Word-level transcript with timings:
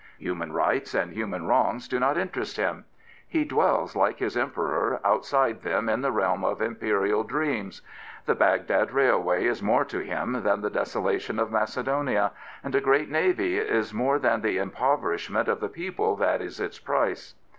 Human 0.17 0.51
rights 0.51 0.95
and 0.95 1.11
human 1.13 1.45
wrongs 1.45 1.87
do 1.87 1.99
not 1.99 2.17
interest 2.17 2.57
him. 2.57 2.85
He 3.27 3.45
dwells, 3.45 3.95
like 3.95 4.17
his 4.17 4.35
Emperor, 4.35 4.99
outside 5.05 5.61
them 5.61 5.87
in 5.89 6.01
the 6.01 6.11
realm 6.11 6.43
of 6.43 6.59
Imperial 6.59 7.19
173 7.19 7.37
Prince 7.37 7.61
Biilow 7.61 7.67
dreams. 7.67 7.81
The 8.25 8.33
Baghdad 8.35 8.91
Railway 8.93 9.45
is 9.45 9.61
more 9.61 9.85
to 9.85 9.99
him 9.99 10.33
thair 10.41 10.57
the 10.59 10.71
desolation 10.71 11.37
of 11.37 11.51
Macedonia, 11.51 12.31
and 12.63 12.73
a 12.73 12.81
great 12.81 13.11
navy 13.11 13.59
is 13.59 13.93
more 13.93 14.17
than 14.17 14.41
the 14.41 14.57
impoverishment 14.57 15.47
of 15.47 15.59
the 15.59 15.69
people 15.69 16.15
that 16.15 16.41
is 16.41 16.59
its 16.59 16.79
price. 16.79 17.35